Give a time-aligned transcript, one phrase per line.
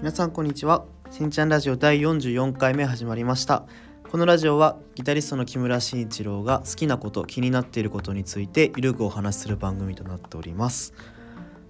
[0.00, 0.86] 皆さんこんにちは。
[1.10, 3.66] しんちゃんラジオ第44回目始まりました。
[4.10, 10.94] このラジオはギタリストの木村慎一郎が好きなこと気になっていることについてゆるくお話しする番組となっております。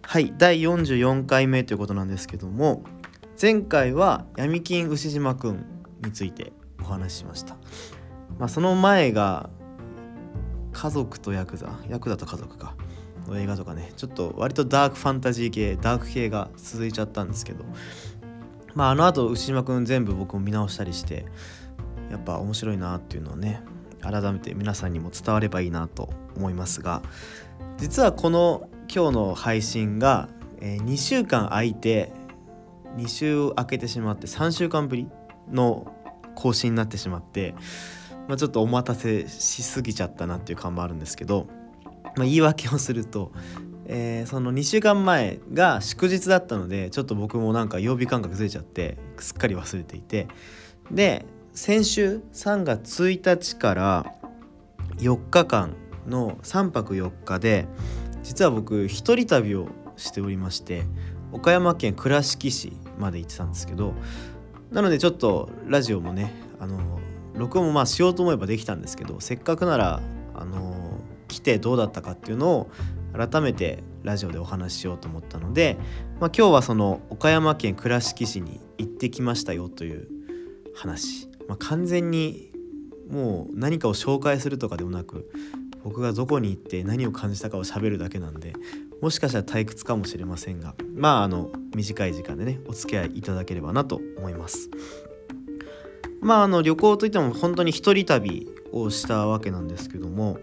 [0.02, 2.84] はい第44回目ということなんですけども
[3.42, 5.66] 前回は闇金牛島くん
[6.04, 7.56] についてお話ししました。
[8.38, 9.50] まあその前が
[10.70, 12.76] 家族とヤクザヤクザと家族か。
[13.26, 17.64] の映画とかねちょっと割とダークファンタジー系ダーク系が続いちゃったんですけど
[18.74, 21.26] まああのあと牛島くん全部僕も見直したりして
[22.10, 23.62] やっぱ面白いなっていうのをね
[24.00, 27.02] 改めて皆さんにも伝わればいいなと思いますが
[27.78, 30.28] 実はこの今日の配信が、
[30.60, 32.12] え、2週間空いて
[32.96, 35.08] 2週空けてしまって3週間ぶり
[35.50, 35.94] の
[36.34, 37.54] 更新になってしまって、
[38.26, 41.46] まあ、ちょっとお待たせしすぎちゃったなっていう感もあるんですけど、
[42.16, 43.32] まあ、言い訳をすると、
[43.92, 50.28] えー、その2週間前が祝日だったのでちょっと僕もなんか曜日感覚ずれちゃってすっかり忘れていて。
[50.90, 54.14] で先週3月1日から
[54.98, 55.74] 4日間
[56.06, 57.66] の3泊4日で
[58.22, 60.84] 実は僕一人旅をしておりまして
[61.32, 63.94] 岡山県倉敷市まで行ってたんですけど
[64.70, 67.00] なのでちょっとラジオもねあの
[67.34, 70.00] 録音もまあしようと思えばできたんですけどせっかくなら
[70.34, 72.70] あの来てどうだったかっていうのを
[73.12, 75.76] 改めてラジオでお話ししようと思ったので、
[76.20, 80.08] まあ、今日はその岡山県倉敷市に行ってきましたよという
[80.74, 81.28] 話。
[81.48, 82.50] まあ、完全に
[83.10, 85.30] もう何かを紹介するとかでもなく
[85.82, 88.52] 僕がどこに行って何を感じたかを喋るだけなんで
[89.02, 94.70] もしかしたら退屈かもしれませんがまああの短い時間でねお付き合いいただければなと思います。
[96.20, 100.38] まああの旅行といっても本当に一人旅をしたわけなんですけども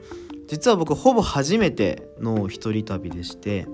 [0.47, 3.67] 実は僕ほぼ初めての一人旅でして、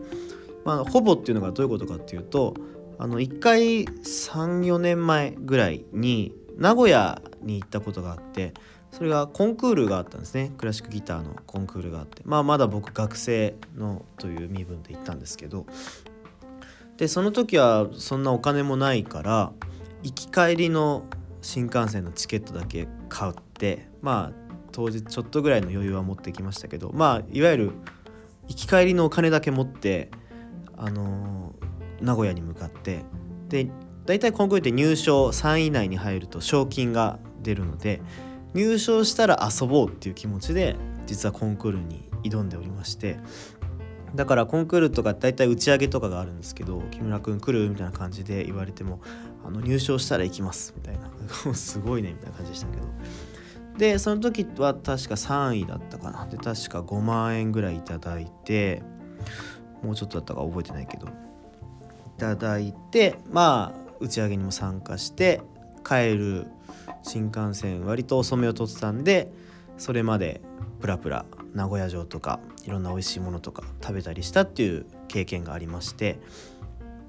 [0.66, 2.56] まあ、ほぼっていうのがどういうことかっていうと
[2.98, 8.54] あの1回34年前ぐらいに名古屋に行ったことがあって
[8.92, 10.52] それがコンクールがあったんですね。
[10.56, 12.22] クラシックギターのコンクールがあって。
[12.26, 15.66] まあまだ僕学生のという身分で行ったんですけど。
[16.98, 19.52] でその時はそんなお金もないから
[20.04, 21.06] 行き帰りの
[21.42, 24.43] 新幹線のチケットだけ買ってまあ
[24.74, 27.72] 当日ちょっとぐらいの余裕は持ってきましたけどまあいわゆる
[28.50, 30.10] 行き帰りのお金だけ持って
[30.76, 33.06] あのー、名古屋に向かって
[33.48, 33.70] で
[34.06, 38.02] 大体コンクールって入賞3位以内に入ると賞金が出るので
[38.54, 40.76] 入賞したら遊ぼうっていう気持ちで
[41.06, 43.20] 実はコンクールに挑んでおりまして
[44.16, 49.02] だからコンクールとか大体打ち上げとかがあるんですけど木村君来るみたいな感じで言われても
[49.46, 51.10] あの入賞したら行きますみたいな
[51.54, 52.84] すごいねみたいな感じでしたけど。
[53.78, 56.26] でその時は確か3位だったかな。
[56.26, 58.84] で確か5万円ぐらいいただいて
[59.82, 61.10] もうちょっとだったか覚えてないけどい
[62.18, 65.42] ただいてまあ打ち上げにも参加して
[65.86, 66.48] 帰る
[67.02, 69.32] 新幹線割と遅めを取ってたんで
[69.78, 70.42] それまで
[70.80, 76.20] プラプラ名古屋城とかいろんな美味しいものとか食べたりしたっていう経験がありまして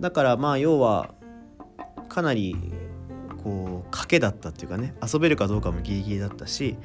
[0.00, 1.14] だからまあ要は
[2.08, 2.56] かなり
[3.44, 6.76] こう賭けだったっていうかね遊べるかどうかもギリギリだったし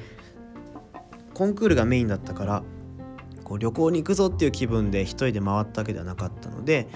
[1.34, 2.64] コンクールがメインだったから
[3.46, 6.88] こう旅行に行くぞっていう気分で一人で回ったわけではなかったので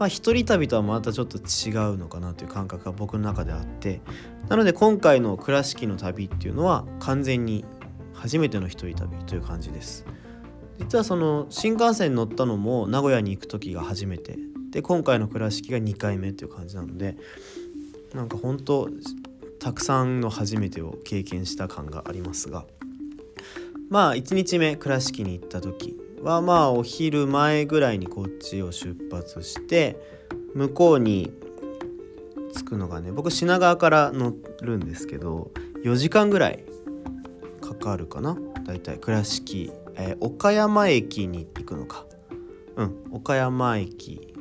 [0.00, 4.00] まあ一人旅とはまたちょっと違うのかなという感覚が僕の中であって
[4.48, 7.64] なので今回の倉敷の旅っていうのは完全に
[8.12, 10.04] 初めての一人旅という感じです。
[10.78, 14.36] 実はその新幹線に乗ったのも名古屋に行く時が初めて。
[14.72, 17.16] で今回の倉敷が2回目っていう感じなので
[18.14, 18.88] なんか本当
[19.58, 22.64] たくさんの初めてを経験した感がありますが。
[23.88, 29.98] まあ1日目倉敷に行った時はまあお昼前ぐらいにこっちを出発して
[30.54, 31.30] 向こうに
[32.54, 35.50] 着くのがね僕品川から乗るんですけど
[35.84, 36.64] 4時間ぐらい
[37.60, 38.38] かかるかな？
[38.64, 42.06] だいたい倉敷、えー、岡山駅に行くのか。
[42.76, 44.34] うん岡山駅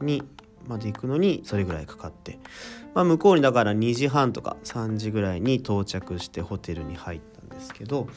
[0.00, 0.22] に
[0.68, 2.38] まで行くのにそれぐらいかかって、
[2.94, 8.08] まあ、向こうにだから2時半とか3時ぐらいに到着してホテルに入ったんですけど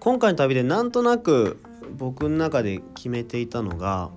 [0.00, 1.62] 今回の旅でなんとなく
[1.96, 4.10] 僕の中で決めていたのが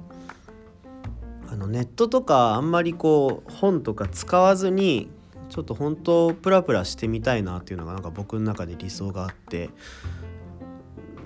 [1.48, 5.10] あのネットとかあんまりこう本とか使わずに
[5.50, 9.70] ちょっと本当プラプラしてみたいなっていうのがなんか僕の中で理想があって。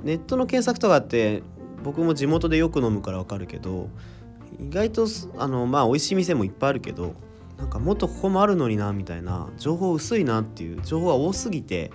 [0.04, 1.44] ネットの検索とかって
[1.84, 3.90] 僕も地元でよく飲むからわかるけど
[4.57, 5.07] 意外と
[5.38, 7.13] あのまあ美味しい店もいっぱいあるけど
[7.57, 11.92] なんかもっとここもあるのになみたいな情報薄いなっていう情報が多すぎて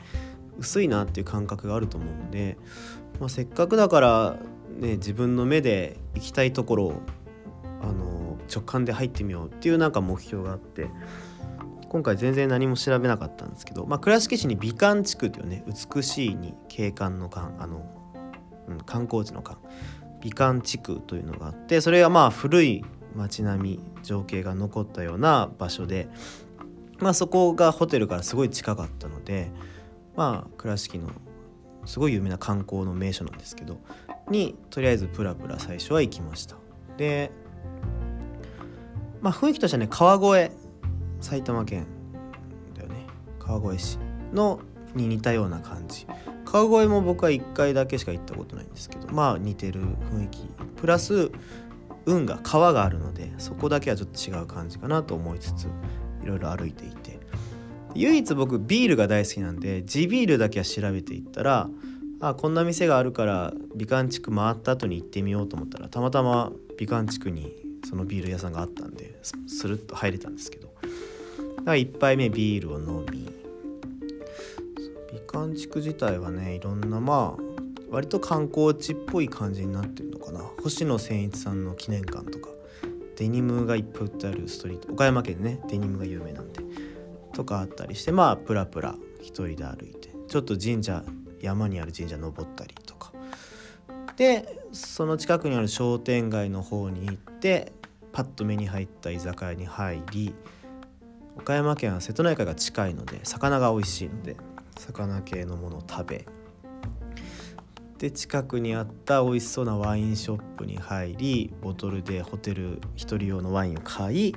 [0.59, 2.59] 薄いなっていう感覚があると思うんで、
[3.19, 4.37] まあ、せっかくだから、
[4.79, 7.03] ね、自分の目で行きたいところを
[7.81, 10.89] あの直感で入ってみようっていうなんか目標があって
[11.89, 15.65] 今回全然何も調べなかったんですけど、まあ、倉敷市に美観地区というね
[15.95, 17.87] 美しいに景観の観あの、
[18.69, 19.59] うん、観光地の観
[20.25, 22.85] 美観地区というのがあってそれはまあ古い
[23.15, 26.09] 街並み情景が残ったような場所で、
[26.99, 29.53] まあ、そこがホテルからすごい近かったので
[30.17, 31.11] まあ倉敷の
[31.85, 33.79] すごい有名な観光の名所なんですけど
[34.31, 36.57] にとりあえずプラプラ最初は行きました。
[36.97, 37.31] で
[39.21, 40.51] まあ雰囲気としてはね川越
[41.21, 41.87] 埼玉県
[42.75, 43.07] だよね。
[43.39, 43.99] 川越市
[44.33, 44.61] の
[44.95, 46.07] に似たような感じ。
[46.55, 50.39] 川越も僕は1回だけしか行ったことないんですけどまあ似てる雰囲気。
[50.77, 51.33] プラス
[52.07, 55.65] 運が川があるのでそこだけはちょっと違う感じかなと思いつつ
[56.23, 57.19] いろいろ歩いていて。
[57.97, 61.69] 唯一僕ビールが大好きなんで地ビールだけは調べていったら
[62.21, 67.53] あこんな店があるから美観地区回った後に行ってみようと思ったらたまたま美観地区に
[67.89, 70.73] そのビール屋さんがあったんでするっと入れたんですけど。
[71.65, 73.44] 1杯目ビールを飲み
[75.35, 77.43] 美観地区自体はねいろんなまあ
[77.91, 80.41] 割と観光地っぽい感じになってるのかな。
[80.63, 82.51] 星野千一さんの記念館とか
[83.17, 84.93] デニムがいっぱい売ってあるストリート。
[84.93, 86.63] 岡山県ねデニムが有名なんで。
[87.33, 91.03] とかあったりしてまあプラプラ一人で歩いてちょっと神社
[91.41, 93.13] 山にある神社登ったりとか。
[94.17, 97.73] でその近くにある商店街の方に行って
[98.13, 100.33] パッと目に入った居酒屋に入り
[101.37, 104.37] 岡山県は瀬戸内海が近いので魚が美味しいので
[104.77, 106.27] 魚系のものを食べ。
[107.99, 114.35] で近くにあった美味しそうなワインショップに入りボトルでホテル1人用のワインを買い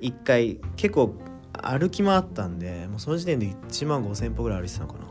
[0.00, 1.14] 1回結構
[1.52, 5.06] 歩き回ったんでもうその時点で1万5,000歩ぐらい歩いてたのかな。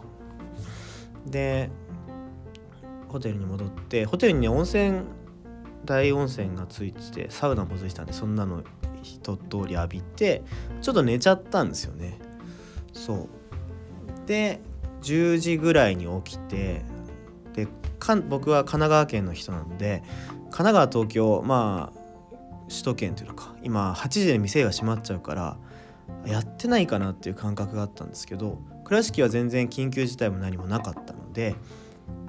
[1.25, 1.71] で
[3.07, 5.01] ホテルに戻ってホテルにね温泉
[5.85, 8.63] 大温泉がついててサウナもついてたんでそんなの
[9.01, 10.43] 一通り浴びて
[10.81, 12.19] ちょっと寝ちゃったんですよね。
[12.93, 13.29] そう。
[14.25, 14.59] で
[15.01, 16.81] 10時ぐらいに起きて
[17.53, 17.67] で
[18.29, 20.03] 僕は神奈川県の人なので
[20.45, 22.03] 神奈川東京まあ
[22.69, 25.57] 首都圏というか今8時で店が閉まっちゃうから
[26.25, 31.55] やってないかなっていう感覚があったんですけど倉敷は全然緊急事態も何もなかったので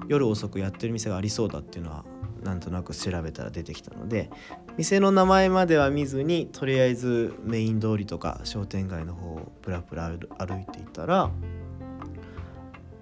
[0.07, 2.05] 夜遅くやってる店がありそうだっていうのは
[2.43, 4.29] なんとなく調べたら出てきたので
[4.77, 10.15] 店の名前までは見ずにとりあえずメイン通りとか商店街の方をプラプラ歩
[10.61, 11.31] いていたら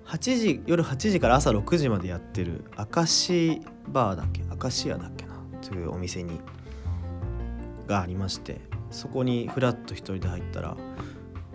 [0.08, 4.42] 8時夜8時から朝6時までやってる明石バーだっけ？
[4.44, 5.34] 明石屋だっけな？
[5.62, 6.40] というお店に
[7.88, 8.62] がありまして
[8.92, 10.78] そこにフラッと一人で入ったら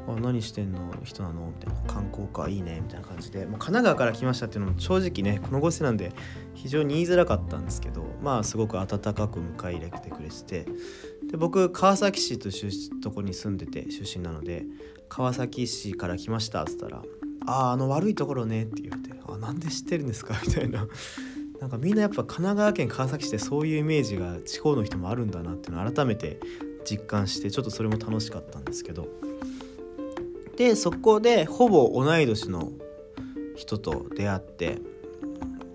[0.08, 0.80] あ何してんの？
[1.04, 1.46] 人なの？
[1.46, 2.48] みたいな観光か？
[2.48, 2.80] いいね？
[2.82, 3.40] みたいな感じで。
[3.46, 6.12] もう神奈川から来ましたっていうのも正直ねこのご時世なんで
[6.54, 10.66] 非常に言いづらかったんですけどまあすごく温かく迎え入れてくれてて。
[11.30, 12.52] で僕川崎市とい
[12.96, 14.64] うとこに住んでて出身なので
[15.10, 17.02] 川崎市から来ましたっつったら
[17.48, 20.86] 「あああの悪いところね」って言われて「あなんで知ってるんですか?」みたいな。
[21.60, 26.38] なんかみんなやっぱ神奈川県川崎市ってそういうイメージが地方の人もあるんだなっていうのを改めて
[26.88, 29.08] 実感してちょっとそれも楽しかったんですけど
[30.56, 32.70] でそこでほぼ同い年の
[33.56, 34.78] 人と出会って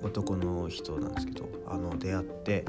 [0.01, 2.63] 男の人なんですけどあの出会って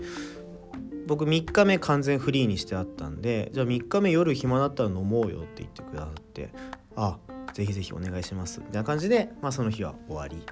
[1.07, 6.51] 僕3日目完全フリーにしてあったんでじゃあ3日目夜暇だったら飲もうよって言ってくださって
[6.97, 7.19] あ
[7.55, 8.61] ぜひぜひお願いします。
[8.61, 10.45] みたいな感じで、まあ、その日は終わり。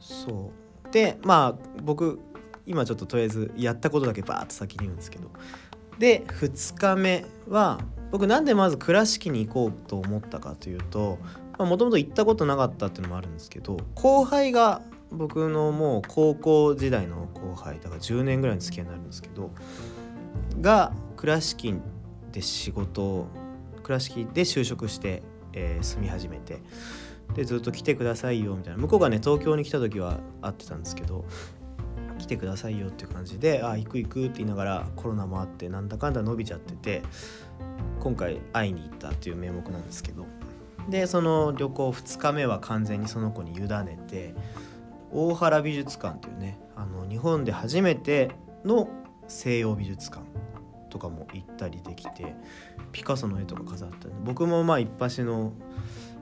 [0.00, 0.50] そ
[0.88, 0.90] う。
[0.92, 2.18] でまあ僕
[2.66, 5.30] 今ちょっととりあえずやったことだけバーッと先に言うんですけど。
[5.98, 7.78] で2日目は
[8.10, 11.18] 僕なんでまず倉敷に行こうと思ったかというと
[11.58, 14.80] もともと行ったことなかったっていうのもあるんですけど後輩が
[15.12, 19.50] 僕のもう高校時代の後輩だから10年ぐらいの付き合いになるんですけど
[20.60, 21.74] が倉敷
[22.32, 23.26] で仕事
[23.90, 26.62] 倉敷で就職して、えー、住み始めて
[27.34, 28.80] でずっと来てくださいよみたいな。
[28.80, 31.24] 向こうがね東京に来た時は会ってたんですけど
[32.18, 37.02] 来てくださいよっていう感じで「あ行く行く」って言いながらコロナもあってなんだかんだ伸びちゃってて
[37.98, 40.26] 今回会いに行ったっていう名目なんですけど。
[40.88, 44.34] でその旅行2日目は完全にその子に委ねて
[45.12, 48.30] 大原美術館というねあの日本で初めて
[48.64, 48.88] の
[49.28, 50.29] 西洋美術館
[50.90, 52.34] とかも行ったりできて
[52.92, 55.52] ピカソの絵とか飾ったんで僕もまあ一発の、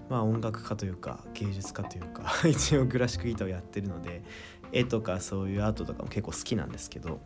[0.09, 4.23] まあ、音楽家というか芸術家というか 一応クラシックギターをやってるので
[4.71, 7.21] 絵とかそういうアートとかも結構好きなんですけど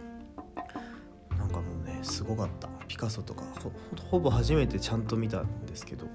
[1.37, 2.69] なんかもうねすごかった。
[2.87, 3.43] ピカソとか
[4.11, 6.07] ほぼ初めてちゃんと見たんですけど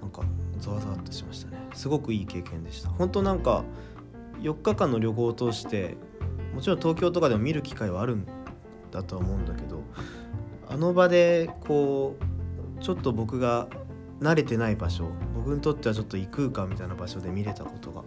[0.00, 0.22] なんか
[0.58, 1.58] ざわざわっとしましたね。
[1.74, 2.88] すごくいい経験でした。
[2.88, 3.64] 本当なんか
[4.40, 5.96] 4日間の旅行を通して
[6.54, 8.26] もちろん東京とかでも見る機会はあるん
[8.90, 9.71] だとは思うんだけど
[10.72, 12.16] あの場でこ
[12.78, 13.68] うちょっと僕が
[14.20, 18.02] 慣れてない場所僕にとってはちょっと異空間みたいな場所で見れたことが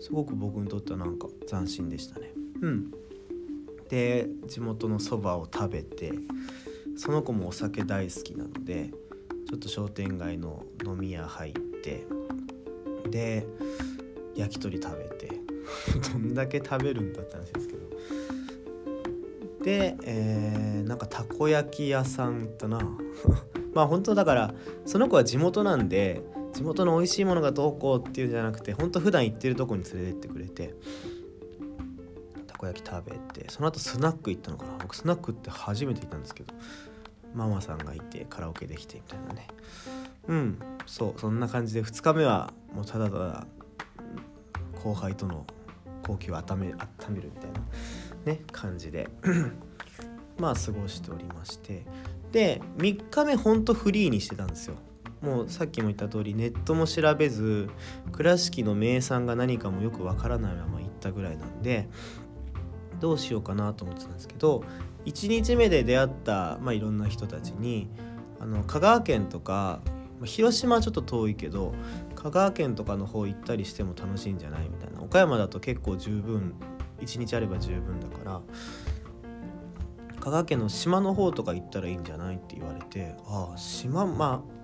[0.00, 2.30] すごく僕にとってはなんか斬新でしたね。
[2.62, 2.90] うん、
[3.88, 6.12] で地元のそばを食べて
[6.96, 8.90] その子もお酒大好きなので
[9.48, 12.06] ちょっと商店街の飲み屋入って
[13.10, 13.46] で
[14.36, 15.40] 焼き鳥食べて
[16.12, 17.85] どんだけ食べるんだって話ですけど
[19.66, 22.78] で、えー、なんかたこ焼き屋さん行ったな。
[23.74, 24.54] まあ本当だから
[24.84, 30.72] その子は地元なんで地元の美味しいものがどうこうっていうんじゃなくて本当普段行ってるとこに連れてってくれて
[32.46, 34.72] たこ焼き食べてその後スナック行ったのかな。
[34.80, 36.54] 僕スナックって初めて行ったんですけど
[37.34, 39.48] ママさんがいてカラオケできてみたいなね。
[40.28, 43.46] うんそうそんな感じで2日目はもうただただ
[44.84, 45.44] 後輩との
[46.04, 47.60] 好機を温め温めるみたいな。
[48.26, 49.08] ね感じで。
[50.38, 51.84] まあ過ごしておりまして。
[52.32, 54.74] で3日目ほんとフリーにしてたんですよ。
[55.22, 57.70] もうさっきも言った通りネットも調べず
[58.12, 61.88] 倉敷の名産が何かもよくわからないまま行ったぐらいなんで
[63.00, 64.62] どうしようかなと思ってたんですけど
[65.06, 67.88] 1日目で出会った、まあ、いろんな人たちに
[68.40, 69.80] あの香川県とか
[70.24, 71.74] 広島はちょっと遠いけど
[72.14, 75.02] 香川県とかの方行ったりしても楽しいんじゃないみたいな。
[75.02, 76.54] 岡山だと結構十分
[77.00, 78.40] 1日あれば十分だから
[80.20, 84.56] 香川県の島の方とか行ったらいいんじゃないって言われてああ島まあ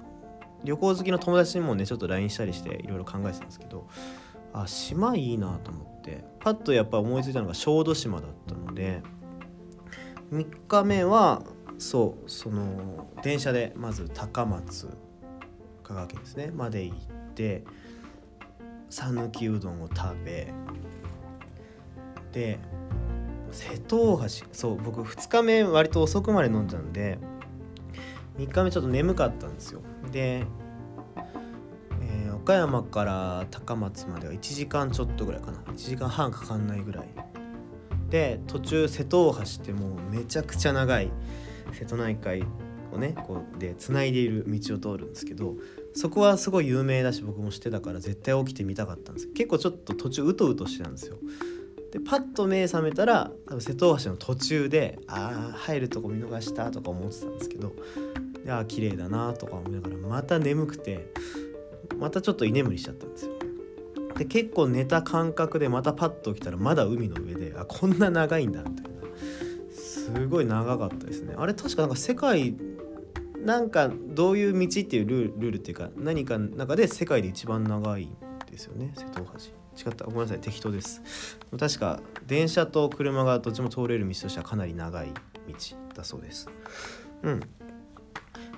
[0.64, 3.88] 旅行好きの友達にもねちょっと LINE したりしていろいろ考えてたんですけど
[4.52, 9.02] あ島いいなと思ってパッとやっぱ思いついたのが小豆島だったので
[10.32, 11.42] 3日目は
[11.78, 14.88] そうその電車でまず高松
[15.82, 16.98] 香川県ですねまで行っ
[17.34, 17.64] て
[18.88, 20.52] 讃岐うどんを食べ
[22.32, 22.58] で
[23.50, 27.18] 瀬戸大橋そう僕2日目割と遅くまで飲んだんで
[28.38, 29.80] 3日目ちょっと眠かったんですよ。
[30.10, 30.46] で、
[32.00, 35.58] えー、岡山から高松までは1時間ちょっとぐらいかな。
[35.58, 37.08] 1時間半かかんないぐらい。
[38.08, 41.10] で途中瀬戸大橋ってもうめちゃくちゃ長い
[41.72, 42.44] 瀬戸内海
[42.92, 45.54] をねこうでつないでいる道を通るんですけど
[45.94, 49.28] そこはすごい有名だし僕も知ってたから絶対起きてみたかったんです。
[49.28, 51.18] 結構ちょっと途中うとうとしてたんですよ。
[51.92, 57.72] でパッと目覚めたら多分瀬戸大橋の途中でああ入るとこ見逃したとか思ってたんですけど
[58.48, 61.12] ああ綺麗だなとか思いながらまた眠くて
[61.98, 63.32] またちょっと居眠りしちゃったんですよ。
[64.16, 68.90] で結構寝た感覚でまたパッと起きたらまだ海の上であこんな長いんだみたいな。
[69.72, 71.34] すごい長かったですね。
[71.36, 72.56] あれ確かなんか世界
[73.44, 78.16] なんかどういう道っていうルールっていうか何かの中で世界で一番長いん
[78.50, 79.61] ですよね瀬戸大橋。
[79.76, 80.04] 違った。
[80.04, 80.40] ごめんなさい。
[80.40, 81.02] 適当です。
[81.58, 85.54] 確か電車と車がどっちも通れる道としてはかなり長い道
[85.94, 86.48] だそうです。
[87.22, 87.40] うん。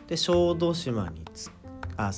[0.07, 1.51] で小豆島につ
[1.97, 2.11] あ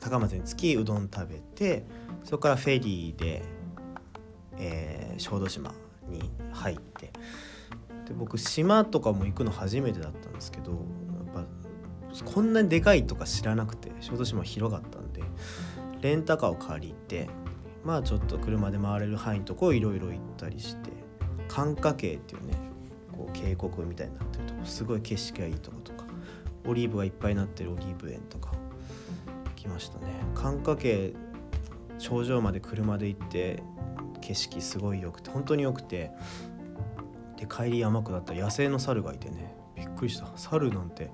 [0.00, 1.86] 高松に着きうどん食べて
[2.24, 3.42] そこからフェリーで、
[4.58, 5.72] えー、小豆島
[6.08, 7.12] に入って。
[8.06, 10.76] で僕島とかも行くの初めてだったんですけどや
[11.42, 15.22] っぱこんなにでかいとか知らなくて小豆島広かったんで
[16.00, 17.28] レンタカーを借りて
[17.84, 20.90] まあちょっと車で回れる範囲のとこをいろいろ行ったりして
[21.48, 22.54] 寒華渓っていうね
[23.10, 26.04] こう渓谷みたいになってるとこすごい景色がいいとことか
[26.66, 28.52] オリーブがいっぱいになってるオリーブ園とか
[29.56, 30.06] 来ましたね。
[30.34, 31.12] 寒華渓
[31.98, 33.62] 頂上まで車で行って
[34.20, 36.10] 景色すごい良くて本当に良くて
[37.36, 40.26] で帰り山下ったら野生の猿がいてねびっくりした。
[40.36, 41.10] 猿なんて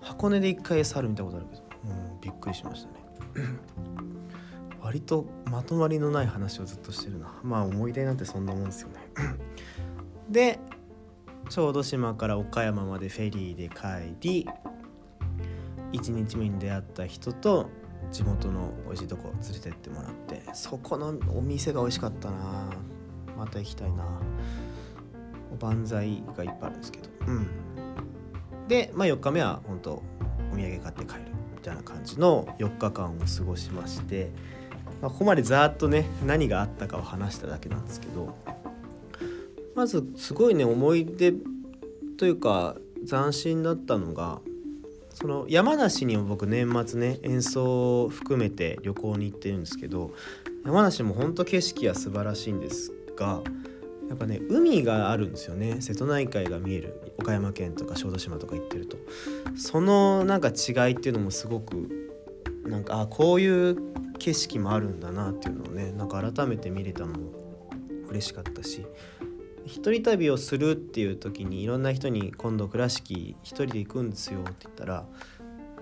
[0.00, 1.62] 箱根で一回猿見たことあるけど
[1.94, 2.94] もうびっくりしましたね。
[4.82, 7.32] 割とまとまりのない話をずっとしてるな。
[7.42, 8.94] まあ思い出なんてそんなもんですよね。
[10.28, 10.58] で
[11.48, 14.48] 小豆島から岡山までフェリーで帰り
[15.92, 17.68] 1日目に出会った人と
[18.10, 22.70] 地元の美味しいとこ連れてってもらってそこのお店が美味しかったな。
[23.36, 24.04] また行きたいな。
[25.52, 27.08] おばんざいがいっぱいあるんですけど。
[27.26, 27.46] うん。
[28.68, 30.02] で、まあ、4日目は本当
[30.52, 31.22] お土産買って帰る
[31.54, 34.30] みたいな感じの4日間を過ごしまして、
[35.02, 38.34] まあ、ここまでざーっとね何があったかを話しただけなんですけど
[39.74, 41.34] まずすごいね思い出
[42.16, 42.76] というか
[43.08, 44.40] 斬新だったのが
[45.12, 50.12] その山梨にも僕年末ね演奏を含めて旅行に行ってるんですけど
[50.64, 53.42] 山梨も本当景色は素晴らしいんですが
[54.08, 55.80] やっぱね海があるんですよね。
[55.80, 58.98] 瀬戸内海が見える岡山県とか小豆島とか行ってると。
[59.56, 61.88] そのなんか違いっていうのもすごく
[62.64, 63.76] なんかあこういう
[64.22, 67.32] 景色もあるんだなっていうのをねなんか改めて見れたのも
[68.08, 68.86] 嬉しかったし
[69.66, 75.06] 一人旅をするっていう時にいろんな人に今度倉敷一人で行くんですよって言ったら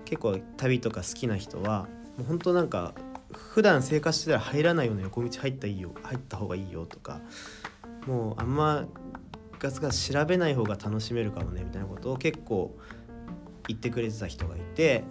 [0.05, 2.95] 結構旅とか好きな人はもう本当なんか
[3.31, 7.21] 普段生活してたら入らないような横道入ったいいよ入った方がいいよとか
[8.07, 8.87] もうあんま
[9.59, 12.75] ガツガツ調べない方が楽しめるかもねみたいなことを結構
[13.67, 15.03] 言ってくれてた人がいて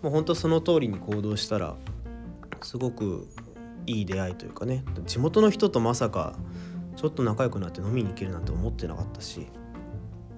[0.00, 1.76] もう本当その通りに行動したら
[2.66, 3.26] すごく
[3.86, 4.84] いい出会いというかね。
[5.06, 6.36] 地元の人とまさか
[6.96, 9.46] ちょっと仲良くなって飲みに行けるなんて思ってなかったし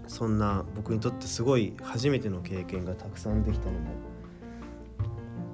[0.06, 3.90] そんな僕にとってすごい初めての経験がたくさんできたのも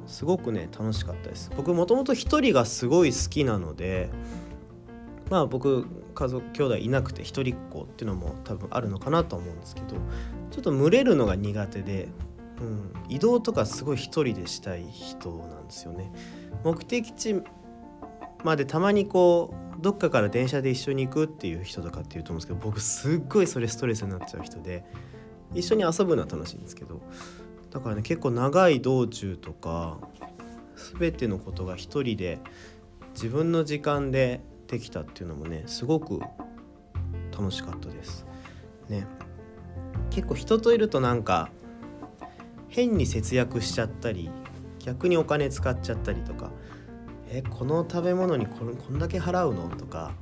[0.07, 1.51] すごくね楽しかったです。
[1.57, 4.11] 僕もともと一人がすごい好きなので
[5.31, 9.89] まあ僕家族兄弟いなくて一人っ子っていうのも多分あるのかなと思うんですけど
[10.51, 12.09] ちょっと群れるのが苦手で、
[12.61, 16.11] うん、移動とかすごい一人でしたい人なんですよね。
[16.65, 17.43] 目的地
[18.45, 24.85] までたまにこうどっかから電車で一緒に行くっていう人とかっていうと思うんですけど僕すっごいそれストレスになっちゃう人で
[25.55, 27.03] 一緒に遊ぶのは楽しいんですけど
[27.71, 29.99] だからね結構長い道中とか
[30.99, 32.39] 全てのことが一人で
[33.15, 36.21] 自分の時間でできたっていうのもねすごく
[37.33, 38.27] 楽しかったです。
[38.89, 39.07] ね。
[40.11, 41.51] 結構人といるとなんか
[42.69, 44.31] 変に節約しちゃったり
[44.79, 46.51] 逆にお金使っちゃったりとか
[47.29, 48.53] えこの食べ物にこ
[48.87, 49.69] こんだけ払うの？
[49.77, 50.15] とか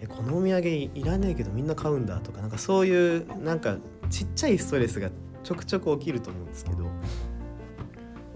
[0.00, 3.76] えこのお土産いらねえけどみんな買うんだとかなんかそういうなんか
[4.10, 5.10] ちっちゃいストレスが
[5.42, 6.86] ちょくちょく起きると思うんですけど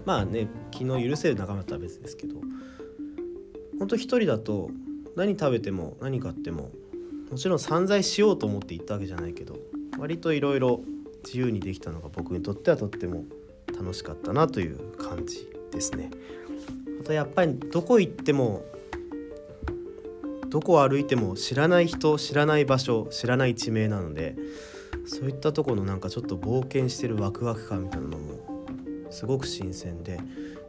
[0.05, 2.35] まあね気の許せる仲間とは別ですけど
[3.79, 4.69] ほんと一人だと
[5.15, 6.71] 何食べても何買っても
[7.29, 9.57] もちろん散財しようと思って行ったわけじゃないけど
[9.97, 10.81] 割といろいろ
[11.25, 13.25] 自由にできたのが僕にとってはとっても
[13.77, 16.09] 楽しかったなという感じですね。
[17.01, 18.65] あとやっぱりどこ行っても
[20.49, 24.35] どこを歩いても知らない人知らない場所知らない地名なので
[25.05, 28.65] そういったとこのなんかちょっと冒険してるワクワク感みたいなのも
[29.11, 30.19] すごく新鮮で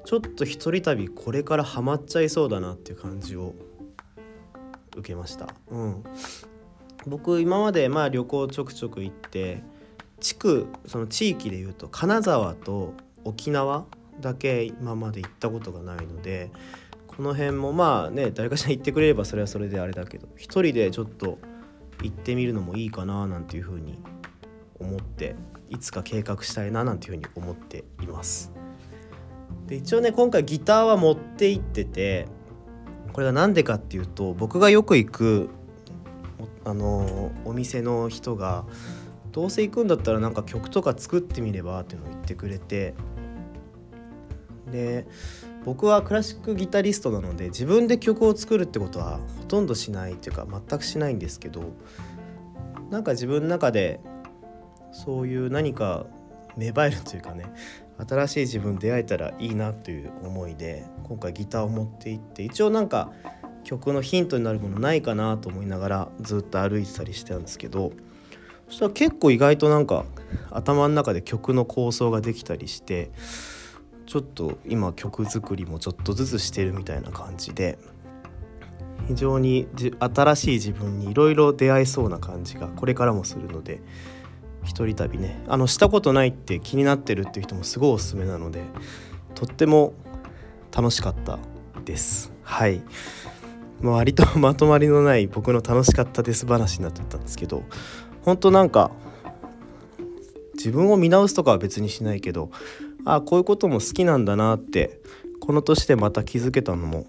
[0.05, 3.55] ちょっと一人旅これからハマっちゃいそうだなっていう感じを
[4.97, 5.49] 受けました。
[5.71, 6.05] うん、
[7.07, 9.63] 僕今までまあ旅行ちょくちょく行って
[10.21, 13.87] 地区その地域でいうと金沢と沖縄
[14.21, 16.51] だけ今まで行ったことがないので
[17.07, 21.39] この辺もまあね誰かしら行ってくれればそれはそれであれだけど一人でちょっと
[22.03, 23.99] 行ってみるのもいいかななんていうふうに
[24.79, 25.37] 思って
[25.69, 28.53] いつか計画したいななんていうふうに思っています。
[29.67, 32.27] で一応ね今回ギターは持って行ってて
[33.13, 35.51] これが何でかっていうと僕がよく行く
[36.65, 38.65] あのお店の人が
[39.33, 42.95] どうせ行くんだったらなんか曲とか作ってみればっていうのを言ってくれて。
[44.71, 45.07] で
[45.65, 51.75] 僕はクラシックギタリストなので自分で曲を作るってことはほとんどしないっていうか全くしないんですけど
[52.89, 54.01] なんか自分の中で
[54.93, 56.07] そういう何か
[56.57, 57.53] 芽生えるというかね
[58.09, 63.13] 新しい自分出会えたらいいなという思いで今回ギターを持って行って一応なんか
[63.65, 67.93] 曲のヒントになるものないかなと思いながらずっと歩いてたりしてたんですけど
[68.71, 70.05] そしたら結構意外となんか
[70.51, 73.11] 頭の中で曲の構想ができたりして
[74.07, 77.79] ちょっと今曲作りもちょっとずつしてるみたいな感じで
[79.09, 79.67] 非常に
[79.99, 83.81] 新しい自分にいろいろ出会えそうな感じがこれからもするので
[84.63, 85.43] 一人旅ね。
[85.49, 88.63] あのしたことないって気になってるっていう人もすごいおすすめなので
[89.35, 89.95] とっても
[90.71, 91.39] 楽しかった
[91.85, 92.33] です。
[92.43, 92.83] はい。
[93.83, 97.63] 割とまとまりのない僕の楽しかったです話になってたんですけど
[98.23, 98.91] 本当なんか
[100.55, 102.51] 自分を見直すとかは別にしないけど
[103.05, 105.01] ああこういうことも好きなんだなって
[105.41, 107.07] この年でまた気づけたのも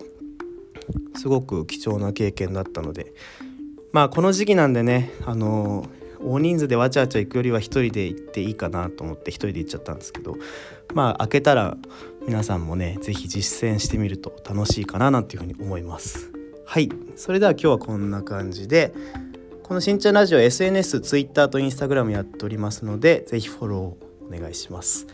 [1.16, 3.14] すごく貴重な経験だったので
[3.92, 5.86] まあこの時期なんでねあの
[6.24, 10.38] 大人数でわちゃわちゃ行くよりは一人で行っていいかなと思って一人で行っちゃったんですけど
[10.94, 11.78] まあ開けたら
[12.26, 16.32] 皆さんもね是非実践してみると楽しいかななんていうふうに思います。
[16.66, 16.90] はい。
[17.18, 18.94] それでは今日はこんな感じで
[19.72, 25.08] このしんちゃんラジオ SNS、Twitter と Instagram やっておりますので是非フォローお願いします。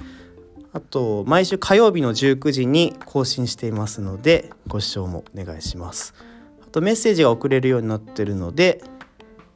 [0.73, 6.15] あと毎週火曜日の19時に更新していますのでご視聴もお願いします。
[6.63, 8.81] あとメッセージが送れるようになってるので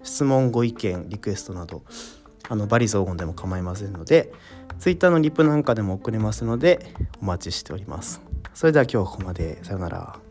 [0.04, 1.82] 質問ご意見リクエストなど
[2.48, 4.32] あのバリ雑言でも構いませんので
[4.78, 8.22] Twitter のリプなんかでも送れますのでお待ちしております。
[8.54, 9.64] それでは今日はここまで。
[9.64, 10.31] さよなら。